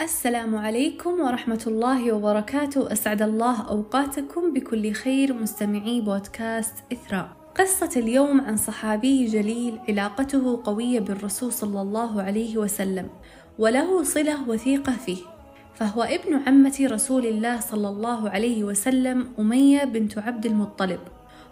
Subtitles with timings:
[0.00, 2.92] السلام عليكم ورحمة الله وبركاته.
[2.92, 7.28] أسعد الله أوقاتكم بكل خير مستمعي بودكاست إثراء.
[7.56, 13.08] قصة اليوم عن صحابي جليل علاقته قوية بالرسول صلى الله عليه وسلم
[13.58, 15.18] وله صلة وثيقة فيه.
[15.74, 21.00] فهو ابن عمة رسول الله صلى الله عليه وسلم أمية بنت عبد المطلب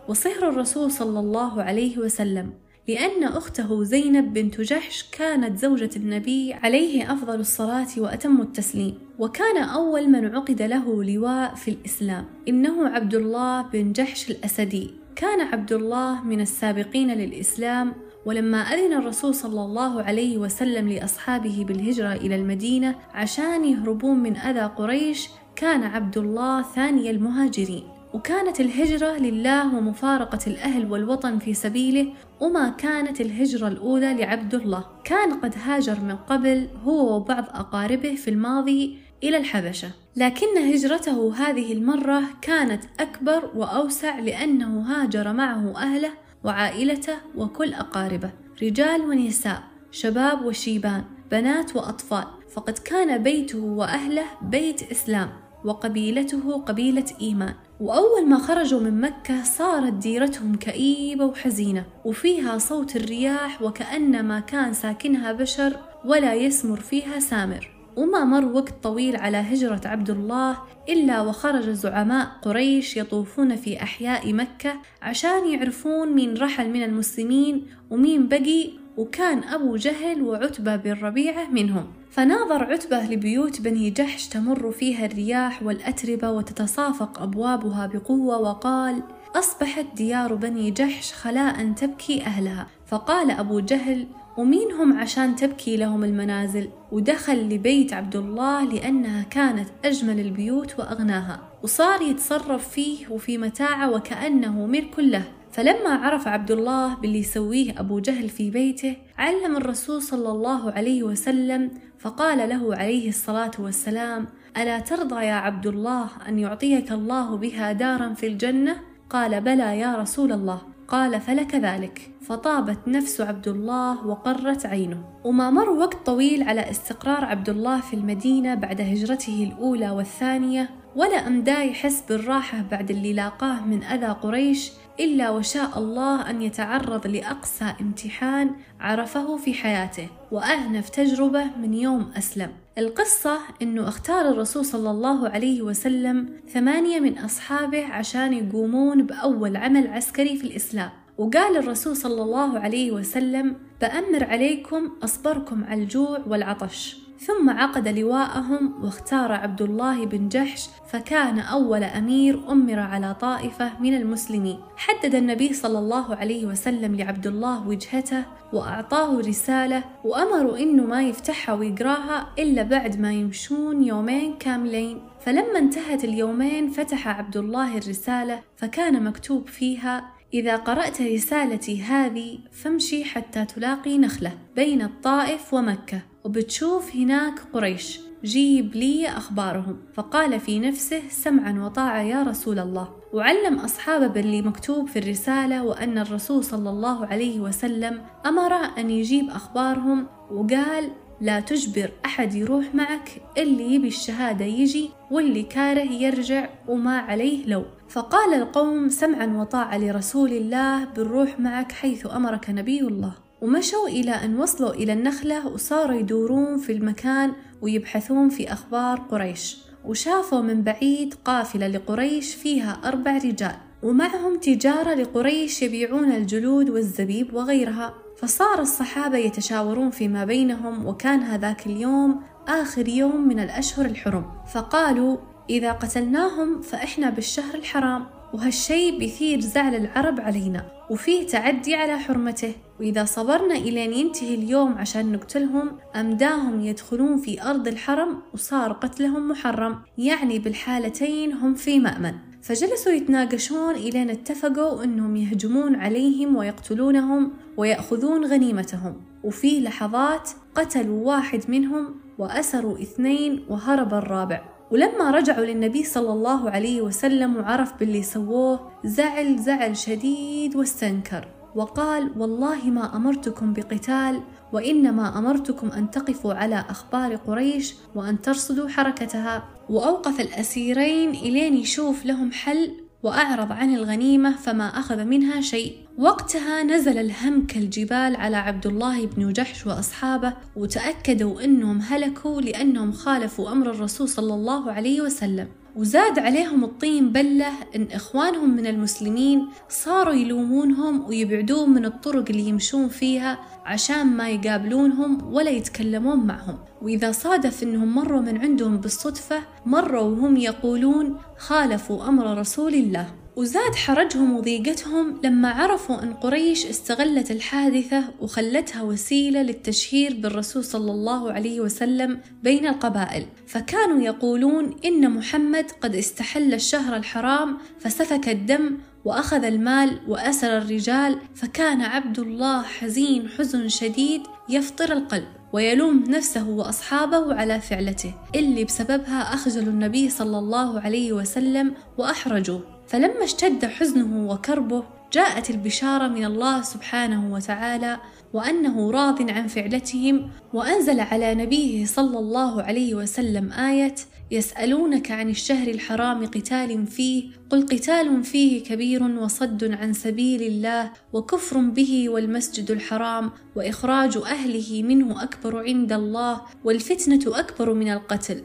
[0.09, 2.53] وصهر الرسول صلى الله عليه وسلم.
[2.89, 10.09] لأن أخته زينب بنت جحش كانت زوجة النبي عليه أفضل الصلاة وأتم التسليم وكان أول
[10.09, 14.91] من عقد له لواء في الإسلام إنه عبد الله بن جحش الأسدي.
[15.17, 17.93] كان عبد الله من السابقين للإسلام
[18.27, 24.73] ولما أذن الرسول صلى الله عليه وسلم لأصحابه بالهجرة إلى المدينة عشان يهربون من أذى
[24.77, 27.98] قريش كان عبد الله ثاني المهاجرين.
[28.15, 34.85] وكانت الهجرة لله ومفارقة الأهل والوطن في سبيله وما كانت الهجرة الأولى لعبد الله.
[35.05, 39.91] كان قد هاجر من قبل هو وبعض أقاربه في الماضي إلى الحبشة.
[40.17, 46.11] لكن هجرته هذه المرة كانت أكبر وأوسع لأنه هاجر معه أهله
[46.45, 48.31] وعائلته وكل أقاربه.
[48.63, 52.25] رجال ونساء شباب وشيبان بنات وأطفال.
[52.55, 55.31] فقد كان بيته وأهله بيت إسلام
[55.65, 57.55] وقبيلته قبيلة إيمان.
[57.81, 65.33] وأول ما خرجوا من مكة صارت ديرتهم كئيبة وحزينة وفيها صوت الرياح وكأنما كان ساكنها
[65.33, 67.71] بشر ولا يسمر فيها سامر.
[67.97, 74.33] وما مر وقت طويل على هجرة عبد الله إلا وخرج زعماء قريش يطوفون في أحياء
[74.33, 81.51] مكة عشان يعرفون مين رحل من المسلمين ومين بقي وكان أبو جهل وعتبة بن ربيعة
[81.51, 81.98] منهم.
[82.11, 89.03] فناظر عتبة لبيوت بني جحش تمر فيها الرياح والأتربة وتتصافق أبوابها بقوة وقال
[89.37, 92.67] أصبحت ديار بني جحش خلاء تبكي أهلها.
[92.87, 94.07] فقال أبو جهل
[94.37, 101.41] ومين هم عشان تبكي لهم المنازل؟ ودخل لبيت عبد الله لأنها كانت أجمل البيوت وأغناها.
[101.63, 107.99] وصار يتصرف فيه وفي متاعة وكأنه ملك له فلما عرف عبد الله باللي يسويه أبو
[107.99, 114.27] جهل في بيته علم الرسول صلى الله عليه وسلم فقال له عليه الصلاة والسلام
[114.57, 118.77] ألا ترضى يا عبد الله أن يعطيك الله بها دارا في الجنة؟
[119.11, 120.63] قال بلى يا رسول الله.
[120.89, 122.11] قال فلك ذلك.
[122.23, 125.05] فطابت نفس عبد الله وقرت عينه.
[125.25, 131.27] وما مر وقت طويل على استقرار عبد الله في المدينة بعد هجرته الأولى والثانية ولا
[131.27, 137.75] أمدا يحس بالراحة بعد اللي لاقاه من أذى قريش إلا وشاء الله أن يتعرض لأقسى
[137.81, 138.51] امتحان
[138.81, 142.51] عرفه في حياته وأهنف تجربة من يوم أسلم.
[142.79, 149.87] القصة أنه اختار الرسول صلى الله عليه وسلم ثمانية من أصحابه عشان يقومون بأول عمل
[149.87, 150.91] عسكري في الإسلام.
[151.19, 156.97] وقال الرسول صلى الله عليه وسلم بأمر عليكم أصبركم على الجوع والعطش.
[157.19, 163.97] ثم عقد لواءهم واختار عبد الله بن جحش فكان أول أمير أمر على طائفة من
[163.97, 164.59] المسلمين.
[164.77, 171.55] حدد النبي صلى الله عليه وسلم لعبد الله وجهته وأعطاه رسالة وأمروا إنه ما يفتحها
[171.55, 175.03] ويقراها إلا بعد ما يمشون يومين كاملين.
[175.21, 183.05] فلما انتهت اليومين فتح عبد الله الرسالة فكان مكتوب فيها إذا قرأت رسالتي هذه فامشي
[183.05, 188.01] حتى تلاقي نخلة بين الطائف ومكة وبتشوف هناك قريش.
[188.25, 189.79] جيب لي أخبارهم.
[189.95, 192.89] فقال في نفسه سمعا وطاعة يا رسول الله.
[193.13, 199.31] وعلم أصحابه باللي مكتوب في الرسالة وأن الرسول صلى الله عليه وسلم أمره أن يجيب
[199.31, 200.91] أخبارهم وقال
[201.21, 207.65] لا تجبر أحد يروح معك اللي يبي الشهادة يجي واللي كاره يرجع وما عليه لو.
[207.89, 213.15] فقال القوم سمعا وطاعة لرسول الله بالروح معك حيث أمرك نبي الله.
[213.43, 219.59] ومشوا إلى أن وصلوا إلى النخلة وصاروا يدورون في المكان ويبحثون في أخبار قريش.
[219.85, 223.57] وشافوا من بعيد قافلة لقريش فيها أربع رجال.
[223.83, 227.95] ومعهم تجارة لقريش يبيعون الجلود والزبيب وغيرها.
[228.19, 234.25] فصار الصحابة يتشاورون فيما بينهم وكان هذاك اليوم آخر يوم من الأشهر الحرم.
[234.55, 235.17] فقالوا
[235.51, 242.53] إذا قتلناهم فإحنا بالشهر الحرام وهالشي بيثير زعل العرب علينا وفيه تعدي على حرمته.
[242.81, 249.79] وإذا صبرنا إلين ينتهي اليوم عشان نقتلهم أمداهم يدخلون في أرض الحرم وصار قتلهم محرم.
[249.99, 252.15] يعني بالحالتين هم في مأمن.
[252.49, 259.01] فجلسوا يتناقشون إلين اتفقوا أنهم يهجمون عليهم ويقتلونهم ويأخذون غنيمتهم.
[259.25, 264.43] وفي لحظات قتلوا واحد منهم وأسروا اثنين وهرب الرابع.
[264.71, 271.29] ولما رجعوا للنبي صلى الله عليه وسلم وعرف باللي سووه زعل زعل شديد واستنكر.
[271.55, 274.21] وقال والله ما أمرتكم بقتال
[274.53, 279.58] وإنما أمرتكم أن تقفوا على أخبار قريش وأن ترصدوا حركتها.
[279.71, 282.71] وأوقف الأسيرين إلين يشوف لهم حل
[283.03, 285.73] وأعرض عن الغنيمة فما أخذ منها شيء.
[285.99, 293.53] وقتها نزل الهم كالجبال على عبد الله بن جحش وأصحابه وتأكدوا أنهم هلكوا لأنهم خالفوا
[293.53, 295.49] أمر الرسول صلى الله عليه وسلم.
[295.79, 302.89] وزاد عليهم الطين بلة إن إخوانهم من المسلمين صاروا يلومونهم ويبعدون من الطرق اللي يمشون
[302.89, 306.59] فيها عشان ما يقابلونهم ولا يتكلمون معهم.
[306.83, 313.07] وإذا صادف إنهم مروا من عندهم بالصدفة مروا وهم يقولون خالفوا أمر رسول الله.
[313.39, 321.33] وزاد حرجهم وضيقتهم لما عرفوا أن قريش استغلت الحادثة وخلتها وسيلة للتشهير بالرسول صلى الله
[321.33, 323.27] عليه وسلم بين القبائل.
[323.47, 331.81] فكانوا يقولون إن محمد قد استحل الشهر الحرام فسفك الدم وأخذ المال وأسر الرجال فكان
[331.81, 339.73] عبد الله حزين حزن شديد يفطر القلب ويلوم نفسه وأصحابه على فعلته اللي بسببها أخجلوا
[339.73, 342.78] النبي صلى الله عليه وسلم وأحرجوه.
[342.89, 348.01] فلما اشتد حزنه وكربه جاءت البشارة من الله سبحانه وتعالى
[348.33, 353.95] وأنه راض عن فعلتهم وأنزل على نبيه صلى الله عليه وسلم آية
[354.31, 361.59] يسألونك عن الشهر الحرام قتال فيه قل قتال فيه كبير وصد عن سبيل الله وكفر
[361.59, 368.43] به والمسجد الحرام وإخراج أهله منه أكبر عند الله والفتنة أكبر من القتل.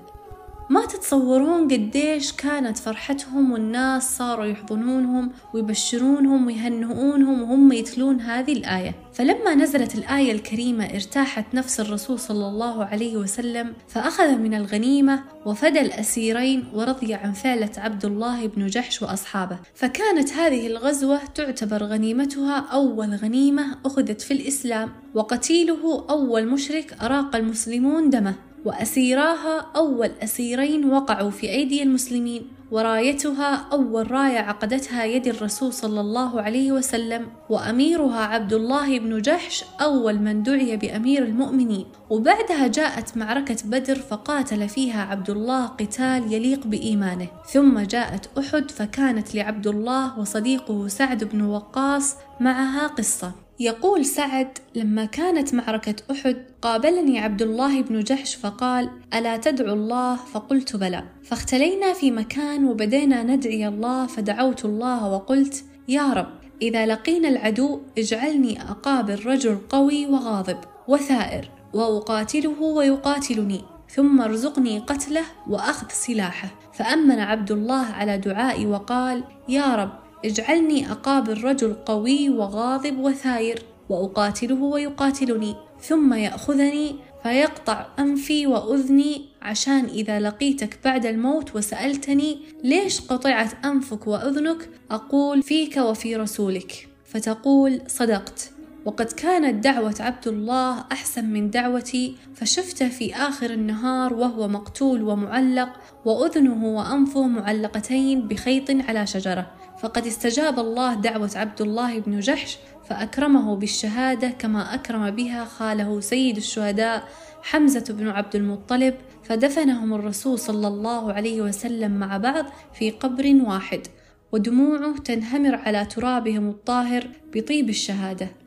[0.69, 8.95] ما تتصورون قديش كانت فرحتهم والناس صاروا يحضنونهم ويبشرونهم ويهنئونهم وهم يتلون هذه الآية.
[9.13, 15.81] فلما نزلت الآية الكريمة ارتاحت نفس الرسول صلى الله عليه وسلم فأخذ من الغنيمة وفدى
[15.81, 19.59] الأسيرين ورضي عن فعلة عبد الله بن جحش وأصحابه.
[19.75, 28.09] فكانت هذه الغزوة تعتبر غنيمتها أول غنيمة أخذت في الإسلام وقتيله أول مشرك أراق المسلمون
[28.09, 28.52] دمه.
[28.65, 36.41] وأسيراها أول أسيرين وقعوا في أيدي المسلمين ورايتها أول راية عقدتها يد الرسول صلى الله
[36.41, 41.85] عليه وسلم وأميرها عبد الله بن جحش أول من دعي بأمير المؤمنين.
[42.09, 47.27] وبعدها جاءت معركة بدر فقاتل فيها عبد الله قتال يليق بإيمانه.
[47.53, 53.31] ثم جاءت أحد فكانت لعبد الله وصديقه سعد بن وقاص معها قصة.
[53.63, 60.15] يقول سعد لما كانت معركة أحد قابلني عبد الله بن جحش فقال ألا تدعو الله؟
[60.15, 61.03] فقلت بلى.
[61.23, 66.27] فاختلينا في مكان وبدينا ندعي الله فدعوت الله وقلت يا رب
[66.61, 70.57] إذا لقينا العدو اجعلني أقابل رجل قوي وغاضب
[70.87, 76.47] وثائر وأقاتله ويقاتلني ثم ارزقني قتله وأخذ سلاحه.
[76.73, 84.63] فأمن عبد الله على دعائي وقال يا رب اجعلني أقابل رجل قوي وغاضب وثاير وأقاتله
[84.63, 94.07] ويقاتلني ثم يأخذني فيقطع أنفي وأذني عشان إذا لقيتك بعد الموت وسألتني ليش قطعت أنفك
[94.07, 96.87] وأذنك أقول فيك وفي رسولك.
[97.05, 98.51] فتقول صدقت.
[98.85, 105.69] وقد كانت دعوة عبد الله أحسن من دعوتي فشفته في آخر النهار وهو مقتول ومعلق
[106.05, 109.51] وأذنه وأنفه معلقتين بخيط على شجرة.
[109.83, 112.57] فقد استجاب الله دعوة عبد الله بن جحش
[112.89, 117.07] فأكرمه بالشهادة كما أكرم بها خاله سيد الشهداء
[117.41, 123.87] حمزة بن عبد المطلب فدفنهم الرسول صلى الله عليه وسلم مع بعض في قبر واحد
[124.31, 128.42] ودموعه تنهمر على ترابهم الطاهر بطيب الشهادة.